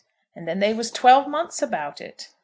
And 0.35 0.47
then 0.47 0.57
they 0.61 0.73
was 0.73 0.89
twelve 0.89 1.27
months 1.27 1.61
about 1.61 2.01
it! 2.01 2.29